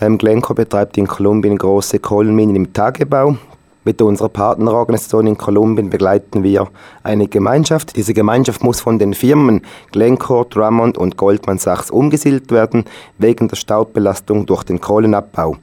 [0.00, 3.36] Ähm, Glencore betreibt in Kolumbien große Kohlenminen im Tagebau.
[3.84, 6.68] Mit unserer Partnerorganisation in Kolumbien begleiten wir
[7.02, 7.96] eine Gemeinschaft.
[7.96, 12.84] Diese Gemeinschaft muss von den Firmen Glencore, Drummond und Goldman Sachs umgesiedelt werden,
[13.16, 15.56] wegen der Staubbelastung durch den Kohlenabbau.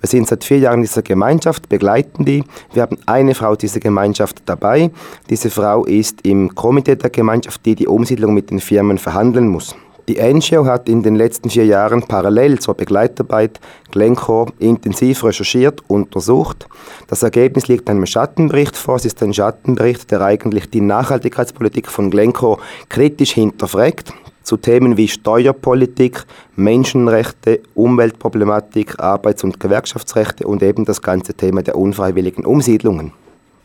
[0.00, 2.44] Wir sind seit vier Jahren in dieser Gemeinschaft, begleiten die.
[2.72, 4.90] Wir haben eine Frau dieser Gemeinschaft dabei.
[5.30, 9.74] Diese Frau ist im Komitee der Gemeinschaft, die die Umsiedlung mit den Firmen verhandeln muss.
[10.08, 13.60] Die NGO hat in den letzten vier Jahren parallel zur Begleitarbeit
[13.90, 16.66] Glencore intensiv recherchiert, untersucht.
[17.08, 18.96] Das Ergebnis liegt einem Schattenbericht vor.
[18.96, 25.08] Es ist ein Schattenbericht, der eigentlich die Nachhaltigkeitspolitik von Glencore kritisch hinterfragt zu Themen wie
[25.08, 26.24] Steuerpolitik,
[26.56, 33.12] Menschenrechte, Umweltproblematik, Arbeits- und Gewerkschaftsrechte und eben das ganze Thema der unfreiwilligen Umsiedlungen.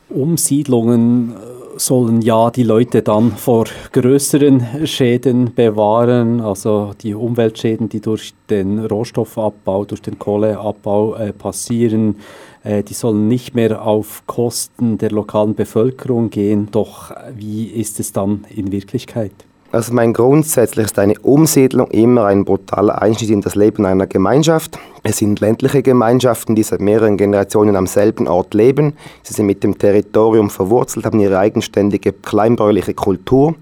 [0.09, 1.33] Umsiedlungen
[1.77, 8.79] sollen ja die Leute dann vor größeren Schäden bewahren, also die Umweltschäden, die durch den
[8.79, 12.17] Rohstoffabbau, durch den Kohleabbau äh, passieren,
[12.63, 16.69] äh, die sollen nicht mehr auf Kosten der lokalen Bevölkerung gehen.
[16.71, 19.33] Doch wie ist es dann in Wirklichkeit?
[19.73, 24.77] Also mein grundsätzlich ist eine Umsiedlung immer ein brutaler Einschnitt in das Leben einer Gemeinschaft.
[25.01, 28.93] Es sind ländliche Gemeinschaften, die seit mehreren Generationen am selben Ort leben.
[29.23, 33.55] Sie sind mit dem Territorium verwurzelt, haben ihre eigenständige kleinbäuerliche Kultur.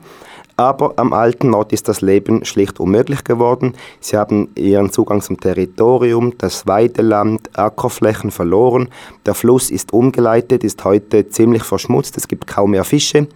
[0.57, 3.75] Aber am alten Ort ist das Leben schlicht unmöglich geworden.
[4.01, 8.89] Sie haben ihren Zugang zum Territorium, das Weideland, Ackerflächen verloren.
[9.25, 13.27] Der Fluss ist umgeleitet, ist heute ziemlich verschmutzt, es gibt kaum mehr Fische.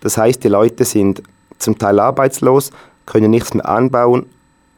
[0.00, 1.22] Das heißt, die Leute sind
[1.58, 2.70] zum Teil arbeitslos,
[3.06, 4.26] können nichts mehr anbauen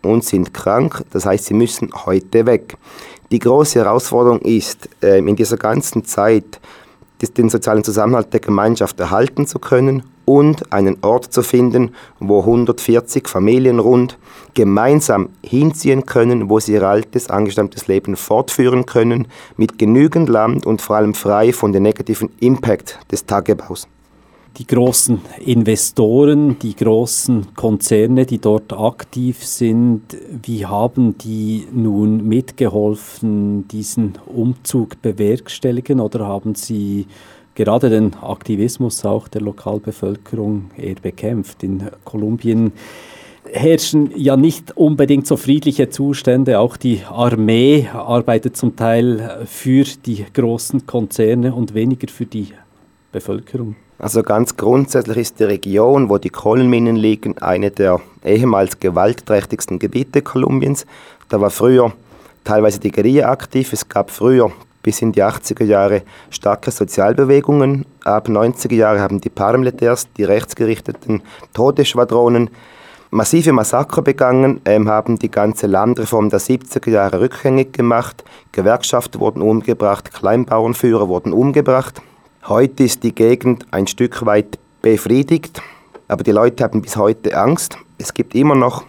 [0.03, 1.05] und sind krank.
[1.11, 2.77] Das heißt, sie müssen heute weg.
[3.31, 6.61] Die große Herausforderung ist, ähm, in dieser ganzen Zeit
[7.37, 13.29] den sozialen Zusammenhalt der Gemeinschaft erhalten zu können und einen Ort zu finden, wo 140
[13.29, 14.19] Familien rund
[14.55, 20.81] gemeinsam hinziehen können, wo sie ihr altes, angestammtes Leben fortführen können, mit genügend Land und
[20.81, 23.89] vor allem frei von dem negativen Impact des Tagebaus
[24.59, 33.69] die großen Investoren, die großen Konzerne, die dort aktiv sind, wie haben die nun mitgeholfen,
[33.69, 37.07] diesen Umzug bewerkstelligen oder haben sie
[37.55, 41.63] gerade den Aktivismus auch der Lokalbevölkerung eher bekämpft?
[41.63, 42.73] In Kolumbien
[43.53, 46.59] herrschen ja nicht unbedingt so friedliche Zustände.
[46.59, 52.49] Auch die Armee arbeitet zum Teil für die großen Konzerne und weniger für die
[53.13, 53.77] Bevölkerung.
[54.01, 60.23] Also ganz grundsätzlich ist die Region, wo die Kohlenminen liegen, eine der ehemals gewaltträchtigsten Gebiete
[60.23, 60.87] Kolumbiens.
[61.29, 61.93] Da war früher
[62.45, 63.73] teilweise die Guerilla aktiv.
[63.73, 64.53] Es gab früher
[64.85, 67.87] bis in die 80er Jahre starke Sozialbewegungen.
[68.05, 71.21] Ab 90er Jahre haben die Paramilitärs, die rechtsgerichteten
[71.53, 72.51] Todesschwadronen,
[73.11, 78.23] massive Massaker begangen, ähm, haben die ganze Landreform der 70er Jahre rückgängig gemacht.
[78.53, 82.01] Gewerkschaften wurden umgebracht, Kleinbauernführer wurden umgebracht.
[82.47, 85.61] Heute ist die Gegend ein Stück weit befriedigt,
[86.07, 87.77] aber die Leute haben bis heute Angst.
[87.99, 88.85] Es gibt immer noch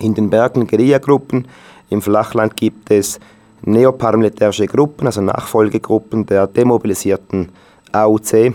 [0.00, 1.48] in den Bergen Guerillagruppen,
[1.90, 3.18] im Flachland gibt es
[3.62, 7.50] neoparamilitärische Gruppen, also Nachfolgegruppen der demobilisierten
[7.92, 8.54] AUC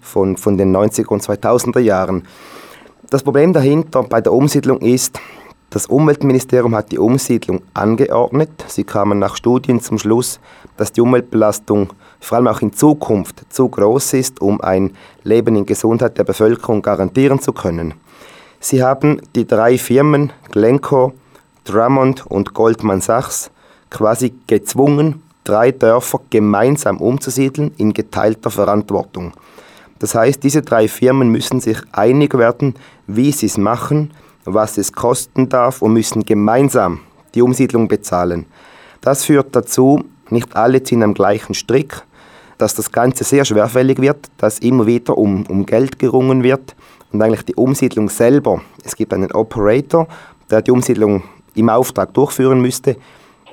[0.00, 2.26] von, von den 90er und 2000er Jahren.
[3.10, 5.20] Das Problem dahinter bei der Umsiedlung ist,
[5.72, 8.50] das Umweltministerium hat die Umsiedlung angeordnet.
[8.68, 10.38] Sie kamen nach Studien zum Schluss,
[10.76, 14.94] dass die Umweltbelastung vor allem auch in Zukunft zu groß ist, um ein
[15.24, 17.94] Leben in Gesundheit der Bevölkerung garantieren zu können.
[18.60, 21.14] Sie haben die drei Firmen Glencore,
[21.64, 23.50] Drummond und Goldman Sachs
[23.88, 29.32] quasi gezwungen, drei Dörfer gemeinsam umzusiedeln in geteilter Verantwortung.
[30.00, 32.74] Das heißt, diese drei Firmen müssen sich einig werden,
[33.06, 34.10] wie sie es machen
[34.44, 37.00] was es kosten darf und müssen gemeinsam
[37.34, 38.46] die Umsiedlung bezahlen.
[39.00, 42.02] Das führt dazu, nicht alle ziehen am gleichen Strick,
[42.58, 46.76] dass das Ganze sehr schwerfällig wird, dass immer wieder um, um Geld gerungen wird
[47.12, 50.06] und eigentlich die Umsiedlung selber, es gibt einen Operator,
[50.50, 51.22] der die Umsiedlung
[51.54, 52.96] im Auftrag durchführen müsste,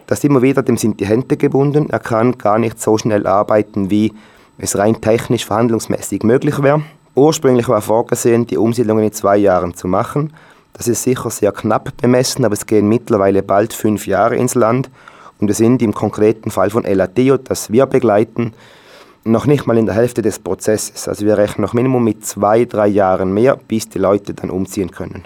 [0.08, 3.90] dass immer wieder dem sind die Hände gebunden, er kann gar nicht so schnell arbeiten,
[3.90, 4.14] wie
[4.58, 6.82] es rein technisch verhandlungsmäßig möglich wäre.
[7.16, 10.34] Ursprünglich war vorgesehen, die Umsiedlung in zwei Jahren zu machen.
[10.74, 14.90] Das ist sicher sehr knapp bemessen, aber es gehen mittlerweile bald fünf Jahre ins Land
[15.40, 18.54] und wir sind im konkreten Fall von Eladio, das wir begleiten,
[19.24, 21.08] noch nicht mal in der Hälfte des Prozesses.
[21.08, 24.92] Also wir rechnen noch Minimum mit zwei, drei Jahren mehr, bis die Leute dann umziehen
[24.92, 25.26] können.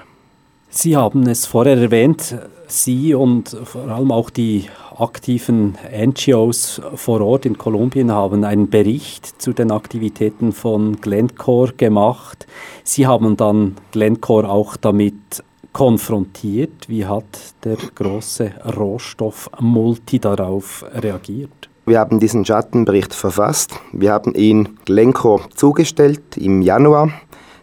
[0.75, 2.35] Sie haben es vorher erwähnt,
[2.65, 4.65] Sie und vor allem auch die
[4.97, 12.47] aktiven NGOs vor Ort in Kolumbien haben einen Bericht zu den Aktivitäten von Glencore gemacht.
[12.83, 15.43] Sie haben dann Glencore auch damit
[15.73, 16.89] konfrontiert.
[16.89, 21.69] Wie hat der große Rohstoffmulti darauf reagiert?
[21.85, 23.79] Wir haben diesen Schattenbericht verfasst.
[23.91, 27.11] Wir haben ihn Glencore zugestellt im Januar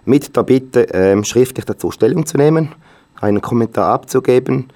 [0.05, 2.69] mit der Bitte, äh, schriftlich dazu Stellung zu nehmen,
[3.20, 4.69] einen Kommentar abzugeben,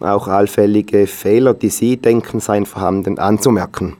[0.00, 3.96] auch allfällige Fehler, die Sie denken, seien vorhanden, anzumerken.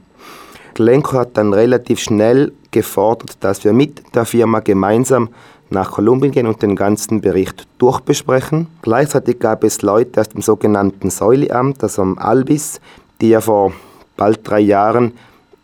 [0.75, 5.29] Glencore hat dann relativ schnell gefordert, dass wir mit der Firma gemeinsam
[5.69, 8.67] nach Kolumbien gehen und den ganzen Bericht durchbesprechen.
[8.81, 12.79] Gleichzeitig gab es Leute aus dem sogenannten Säuleamt, also am Albis,
[13.19, 13.73] die ja vor
[14.15, 15.13] bald drei Jahren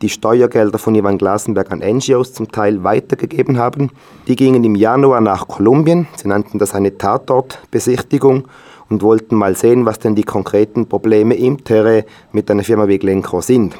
[0.02, 3.92] die Steuergelder von Ivan Glasenberg an NGOs zum Teil weitergegeben haben.
[4.28, 8.48] Die gingen im Januar nach Kolumbien, sie nannten das eine Tatortbesichtigung
[8.90, 13.00] und wollten mal sehen, was denn die konkreten Probleme im Terrain mit einer Firma wie
[13.00, 13.76] Glencore sind.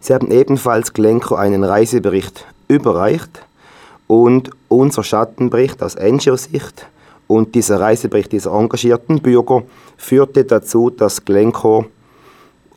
[0.00, 3.46] Sie haben ebenfalls Glencore einen Reisebericht überreicht
[4.06, 6.86] und unser Schattenbericht aus NGO-Sicht
[7.26, 9.62] und dieser Reisebericht dieser engagierten Bürger
[9.96, 11.86] führte dazu, dass Glencore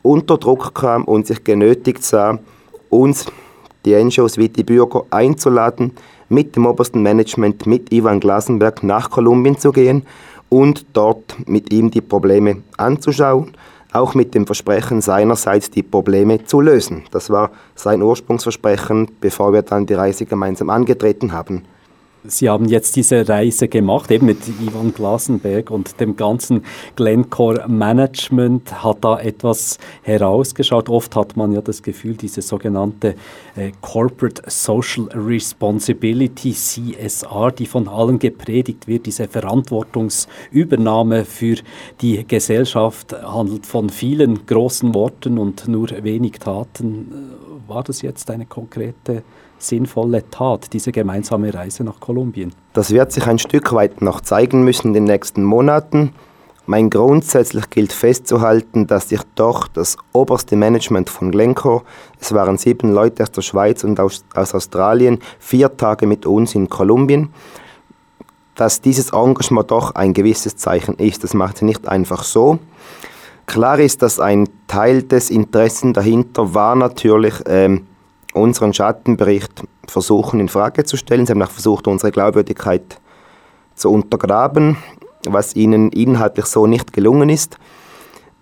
[0.02, 2.38] unter Druck kam und sich genötigt sah,
[2.94, 3.26] uns,
[3.84, 5.92] die NGOs wie die Bürger, einzuladen,
[6.28, 10.04] mit dem obersten Management, mit Ivan Glasenberg nach Kolumbien zu gehen
[10.48, 13.52] und dort mit ihm die Probleme anzuschauen,
[13.92, 17.04] auch mit dem Versprechen seinerseits die Probleme zu lösen.
[17.10, 21.62] Das war sein Ursprungsversprechen, bevor wir dann die Reise gemeinsam angetreten haben.
[22.26, 26.64] Sie haben jetzt diese Reise gemacht, eben mit Ivan Glasenberg und dem ganzen
[26.96, 28.82] Glencore Management.
[28.82, 30.88] Hat da etwas herausgeschaut?
[30.88, 33.14] Oft hat man ja das Gefühl, diese sogenannte
[33.56, 41.56] äh, Corporate Social Responsibility, CSR, die von allen gepredigt wird, diese Verantwortungsübernahme für
[42.00, 47.34] die Gesellschaft, handelt von vielen großen Worten und nur wenig Taten.
[47.68, 49.24] War das jetzt eine konkrete
[49.68, 52.52] sinnvolle Tat, diese gemeinsame Reise nach Kolumbien?
[52.72, 56.12] Das wird sich ein Stück weit noch zeigen müssen in den nächsten Monaten.
[56.66, 61.82] Mein grundsätzlich gilt festzuhalten, dass sich doch das oberste Management von Glencore,
[62.20, 66.54] es waren sieben Leute aus der Schweiz und aus, aus Australien, vier Tage mit uns
[66.54, 67.28] in Kolumbien,
[68.54, 71.22] dass dieses Engagement doch ein gewisses Zeichen ist.
[71.22, 72.58] Das macht sie nicht einfach so.
[73.46, 77.86] Klar ist, dass ein Teil des Interessen dahinter war natürlich, ähm,
[78.34, 81.26] unseren Schattenbericht versuchen in Frage zu stellen.
[81.26, 83.00] Sie haben auch versucht, unsere Glaubwürdigkeit
[83.74, 84.76] zu untergraben,
[85.26, 87.58] was ihnen inhaltlich so nicht gelungen ist.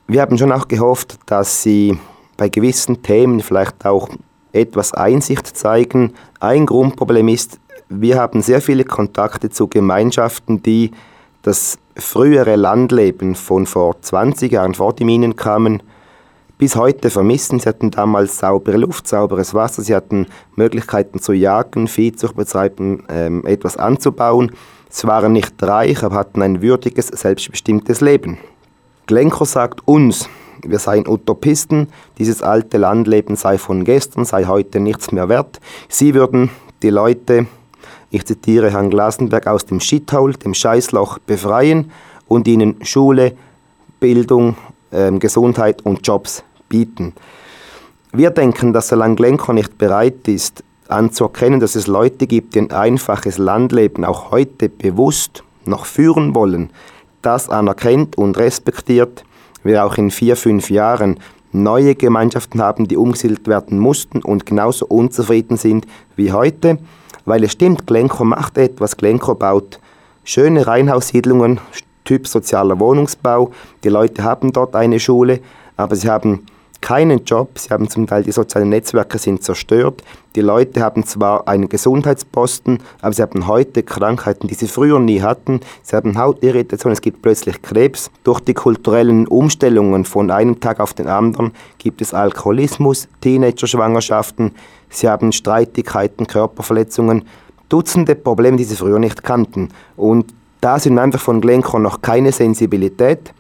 [0.08, 1.98] Wir haben schon auch gehofft, dass sie
[2.36, 4.08] bei gewissen Themen vielleicht auch
[4.52, 6.14] etwas Einsicht zeigen.
[6.40, 7.58] Ein Grundproblem ist,
[7.88, 10.90] wir haben sehr viele Kontakte zu Gemeinschaften, die
[11.42, 15.82] das frühere Landleben von vor 20 Jahren vor die Minen kamen,
[16.62, 17.59] bis heute vermissen.
[17.59, 23.03] Sie hatten damals saubere Luft, sauberes Wasser, sie hatten Möglichkeiten zu jagen, Vieh zu betreiben,
[23.09, 24.53] ähm, etwas anzubauen.
[24.88, 28.38] Sie waren nicht reich, aber hatten ein würdiges, selbstbestimmtes Leben.
[29.06, 30.29] Glenko sagt uns,
[30.64, 31.88] wir seien Utopisten,
[32.19, 35.59] dieses alte Landleben sei von gestern, sei heute nichts mehr wert.
[35.88, 36.49] Sie würden
[36.85, 37.47] die Leute,
[38.12, 41.91] ich zitiere Herrn Glasenberg, aus dem Shithole, dem Scheißloch befreien
[42.29, 43.32] und ihnen Schule,
[43.99, 44.55] Bildung,
[44.93, 47.12] ähm, Gesundheit und Jobs bieten.
[48.12, 52.70] Wir denken, dass solange Glencore nicht bereit ist, anzuerkennen, dass es Leute gibt, die ein
[52.70, 56.70] einfaches Landleben auch heute bewusst noch führen wollen,
[57.20, 59.24] das anerkennt und respektiert,
[59.62, 61.20] wir auch in vier, fünf Jahren
[61.52, 66.78] neue Gemeinschaften haben, die umgesiedelt werden mussten und genauso unzufrieden sind wie heute,
[67.26, 69.78] weil es stimmt, Glencore macht etwas, Glencore baut
[70.25, 71.61] schöne Reihenhaussiedlungen,
[72.04, 73.52] Typ sozialer Wohnungsbau,
[73.85, 75.40] die Leute haben dort eine Schule,
[75.76, 76.47] aber sie haben
[76.82, 80.02] keinen Job, sie haben zum Teil die sozialen Netzwerke sind zerstört.
[80.34, 85.22] Die Leute haben zwar einen Gesundheitsposten, aber sie haben heute Krankheiten, die sie früher nie
[85.22, 85.60] hatten.
[85.82, 88.10] Sie haben Hautirritation, es gibt plötzlich Krebs.
[88.24, 94.52] Durch die kulturellen Umstellungen von einem Tag auf den anderen gibt es Alkoholismus, Teenager-Schwangerschaften,
[94.90, 97.24] sie haben Streitigkeiten, Körperverletzungen,
[97.68, 99.70] Dutzende Probleme, die sie früher nicht kannten.
[99.96, 103.32] Und da sind einfach von Glencore noch keine Sensibilität,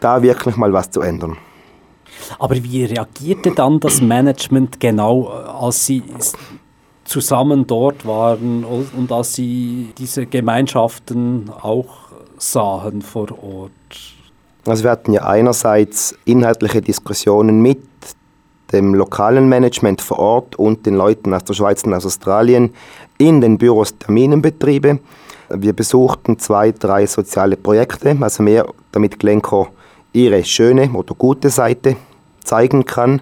[0.00, 1.36] da wirklich mal was zu ändern.
[2.38, 6.02] Aber wie reagierte dann das Management genau, als Sie
[7.04, 13.72] zusammen dort waren und als Sie diese Gemeinschaften auch sahen vor Ort?
[14.66, 17.82] Also wir hatten ja einerseits inhaltliche Diskussionen mit
[18.72, 22.74] dem lokalen Management vor Ort und den Leuten aus der Schweiz und aus Australien
[23.16, 25.00] in den Büros der Minenbetriebe.
[25.48, 29.68] Wir besuchten zwei, drei soziale Projekte, also mehr damit Glencore
[30.12, 31.96] ihre schöne oder gute Seite
[32.48, 33.20] zeigen kann.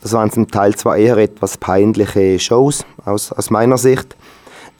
[0.00, 4.16] Das waren zum Teil zwar eher etwas peinliche Shows aus, aus meiner Sicht,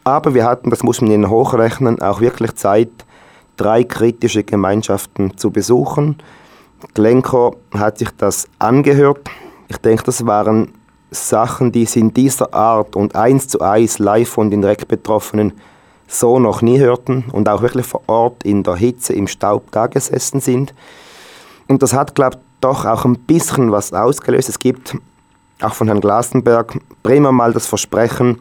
[0.04, 2.90] aber wir hatten, das muss man ihnen hochrechnen, auch wirklich Zeit,
[3.57, 6.16] drei kritische Gemeinschaften zu besuchen.
[6.95, 9.28] Glencoe hat sich das angehört.
[9.66, 10.73] Ich denke, das waren
[11.11, 15.52] Sachen, die sie in dieser Art und eins zu eins live von den direkt Betroffenen
[16.07, 19.88] so noch nie hörten und auch wirklich vor Ort in der Hitze, im Staub da
[19.88, 20.73] gesessen sind.
[21.66, 24.49] Und das hat, glaube ich, doch auch ein bisschen was ausgelöst.
[24.49, 24.97] Es gibt
[25.61, 28.38] auch von Herrn Glasenberg Bremer mal das Versprechen,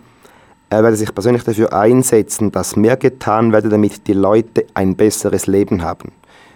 [0.70, 5.48] er werde sich persönlich dafür einsetzen, dass mehr getan werde, damit die Leute ein besseres
[5.48, 6.12] Leben haben.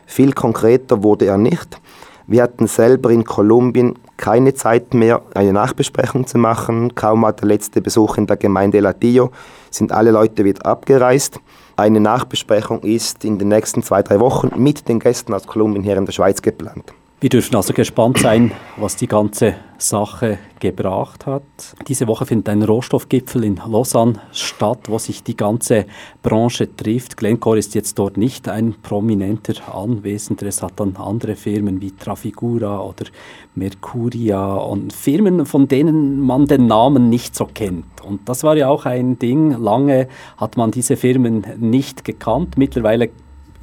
[0.05, 1.79] Viel konkreter wurde er nicht.
[2.27, 6.93] Wir hatten selber in Kolumbien keine Zeit mehr, eine Nachbesprechung zu machen.
[6.93, 9.31] Kaum war der letzte Besuch in der Gemeinde Latillo,
[9.69, 11.39] sind alle Leute wieder abgereist.
[11.77, 15.95] Eine Nachbesprechung ist in den nächsten zwei, drei Wochen mit den Gästen aus Kolumbien hier
[15.95, 16.93] in der Schweiz geplant.
[17.21, 21.43] Wir dürfen also gespannt sein, was die ganze Sache gebracht hat.
[21.87, 25.85] Diese Woche findet ein Rohstoffgipfel in Lausanne statt, wo sich die ganze
[26.23, 27.17] Branche trifft.
[27.17, 30.47] Glencore ist jetzt dort nicht ein prominenter Anwesender.
[30.47, 33.05] Es hat dann andere Firmen wie Trafigura oder
[33.53, 38.01] Mercuria und Firmen, von denen man den Namen nicht so kennt.
[38.03, 39.51] Und das war ja auch ein Ding.
[39.61, 42.57] Lange hat man diese Firmen nicht gekannt.
[42.57, 43.11] Mittlerweile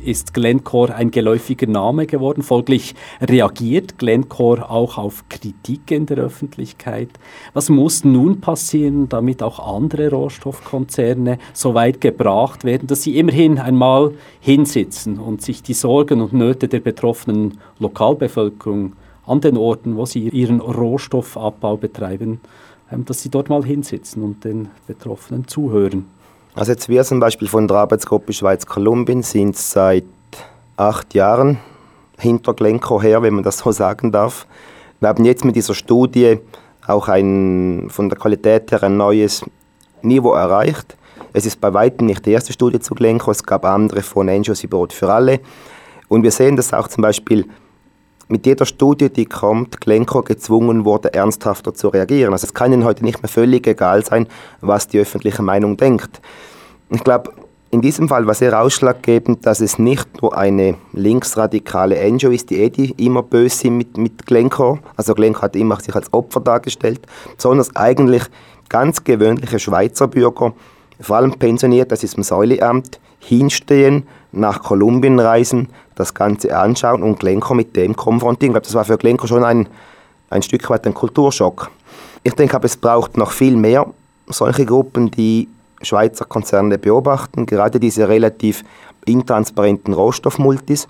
[0.05, 2.43] ist Glencore ein geläufiger Name geworden.
[2.43, 7.11] Folglich reagiert Glencore auch auf Kritik in der Öffentlichkeit.
[7.53, 13.59] Was muss nun passieren, damit auch andere Rohstoffkonzerne so weit gebracht werden, dass sie immerhin
[13.59, 18.93] einmal hinsitzen und sich die Sorgen und Nöte der betroffenen Lokalbevölkerung
[19.27, 22.41] an den Orten, wo sie ihren Rohstoffabbau betreiben,
[22.91, 26.07] ähm, dass sie dort mal hinsitzen und den Betroffenen zuhören?
[26.55, 30.05] Also jetzt wir zum Beispiel von der Arbeitsgruppe Schweiz-Kolumbien sind seit
[30.77, 31.59] acht Jahren
[32.19, 34.47] hinter Glencoe her, wenn man das so sagen darf.
[35.01, 36.39] Wir haben jetzt mit dieser Studie
[36.87, 39.45] auch ein, von der Qualität her ein neues
[40.03, 40.97] Niveau erreicht.
[41.33, 44.63] Es ist bei weitem nicht die erste Studie zu Glencoe, es gab andere von NGOs
[44.63, 45.41] wie Brot für alle.
[46.09, 47.47] Und wir sehen das auch zum Beispiel
[48.29, 52.33] mit jeder Studie, die kommt, Glencoe gezwungen wurde, ernsthafter zu reagieren.
[52.33, 54.27] Also es kann Ihnen heute nicht mehr völlig egal sein,
[54.61, 56.21] was die öffentliche Meinung denkt.
[56.91, 57.33] Ich glaube,
[57.71, 62.61] in diesem Fall war sehr ausschlaggebend, dass es nicht nur eine linksradikale NGO ist, die
[62.63, 66.41] eh die immer böse sind mit, mit Glencoe, also Glencoe hat immer sich als Opfer
[66.41, 67.01] dargestellt,
[67.37, 68.23] sondern eigentlich
[68.71, 70.55] ganz gewöhnliche Schweizer Bürger,
[71.01, 77.19] vor allem pensioniert, das ist im Säuleamt, hinstehen, nach Kolumbien reisen, das Ganze anschauen und
[77.19, 78.51] Glencoe mit dem konfrontieren.
[78.51, 79.69] Ich glaube, das war für Glencoe schon ein,
[80.31, 81.71] ein Stück weit ein Kulturschock.
[82.23, 83.87] Ich denke aber, es braucht noch viel mehr
[84.27, 85.49] solche Gruppen, die
[85.83, 88.65] Schweizer Konzerne beobachten, gerade diese relativ
[89.07, 90.89] intransparenten Rohstoffmultis.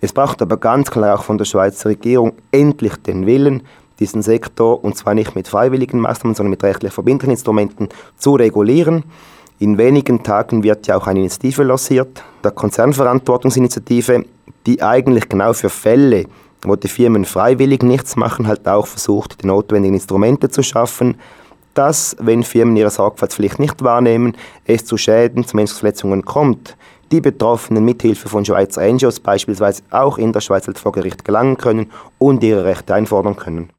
[0.00, 3.62] Es braucht aber ganz klar auch von der Schweizer Regierung endlich den Willen,
[4.00, 9.04] diesen Sektor, und zwar nicht mit freiwilligen Maßnahmen, sondern mit rechtlich verbindlichen Instrumenten, zu regulieren.
[9.62, 14.24] In wenigen Tagen wird ja auch eine Initiative lanciert, der Konzernverantwortungsinitiative,
[14.66, 16.24] die eigentlich genau für Fälle,
[16.62, 21.14] wo die Firmen freiwillig nichts machen, halt auch versucht, die notwendigen Instrumente zu schaffen,
[21.74, 26.76] dass, wenn Firmen ihre Sorgfaltspflicht nicht wahrnehmen, es zu Schäden, zu Menschenverletzungen kommt,
[27.12, 31.92] die Betroffenen mithilfe von Schweizer NGOs beispielsweise auch in der Schweiz vor Gericht gelangen können
[32.18, 33.70] und ihre Rechte einfordern können.